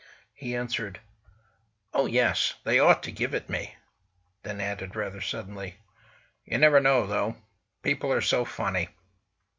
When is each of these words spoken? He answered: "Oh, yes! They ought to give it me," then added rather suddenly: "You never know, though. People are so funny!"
He 0.33 0.55
answered: 0.55 0.99
"Oh, 1.93 2.07
yes! 2.07 2.55
They 2.63 2.79
ought 2.79 3.03
to 3.03 3.11
give 3.11 3.35
it 3.35 3.51
me," 3.51 3.75
then 4.41 4.59
added 4.59 4.95
rather 4.95 5.21
suddenly: 5.21 5.75
"You 6.43 6.57
never 6.57 6.79
know, 6.79 7.05
though. 7.05 7.35
People 7.83 8.11
are 8.11 8.19
so 8.21 8.43
funny!" 8.43 8.89